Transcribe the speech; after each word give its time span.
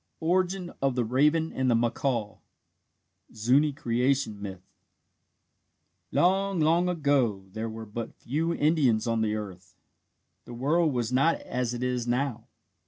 '"ORIGIN 0.19 0.73
OF 0.81 0.95
THE 0.95 1.05
RAVEN 1.05 1.53
AND 1.53 1.69
THE 1.69 1.75
MACAW 1.75 2.39
(ZUNI 3.35 3.71
CREATION 3.71 4.41
MYTH) 4.41 4.63
Long, 6.11 6.59
long 6.59 6.89
ago 6.89 7.45
there 7.53 7.69
were 7.69 7.85
but 7.85 8.15
few 8.15 8.51
Indians 8.51 9.05
on 9.05 9.21
the 9.21 9.35
earth. 9.35 9.75
The 10.45 10.55
world 10.55 10.91
was 10.91 11.13
not 11.13 11.39
as 11.41 11.75
it 11.75 11.83
is 11.83 12.07
now. 12.07 12.47